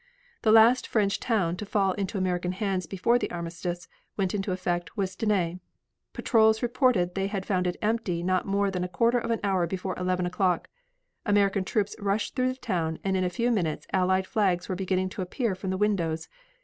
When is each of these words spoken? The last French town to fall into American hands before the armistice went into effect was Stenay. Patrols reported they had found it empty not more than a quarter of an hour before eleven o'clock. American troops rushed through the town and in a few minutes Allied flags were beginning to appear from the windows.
The 0.41 0.51
last 0.51 0.87
French 0.87 1.19
town 1.19 1.57
to 1.57 1.63
fall 1.63 1.91
into 1.93 2.17
American 2.17 2.53
hands 2.53 2.87
before 2.87 3.19
the 3.19 3.29
armistice 3.29 3.87
went 4.17 4.33
into 4.33 4.51
effect 4.51 4.97
was 4.97 5.11
Stenay. 5.15 5.59
Patrols 6.11 6.63
reported 6.63 7.13
they 7.13 7.27
had 7.27 7.45
found 7.45 7.67
it 7.67 7.77
empty 7.83 8.23
not 8.23 8.47
more 8.47 8.71
than 8.71 8.83
a 8.83 8.87
quarter 8.89 9.19
of 9.19 9.29
an 9.29 9.39
hour 9.43 9.67
before 9.67 9.95
eleven 9.99 10.25
o'clock. 10.25 10.69
American 11.23 11.63
troops 11.63 11.95
rushed 11.99 12.35
through 12.35 12.51
the 12.51 12.55
town 12.59 12.97
and 13.03 13.15
in 13.15 13.23
a 13.23 13.29
few 13.29 13.51
minutes 13.51 13.85
Allied 13.93 14.25
flags 14.25 14.67
were 14.67 14.75
beginning 14.75 15.09
to 15.09 15.21
appear 15.21 15.53
from 15.53 15.69
the 15.69 15.77
windows. 15.77 16.27